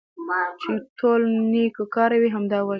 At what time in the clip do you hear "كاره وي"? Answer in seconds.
1.95-2.29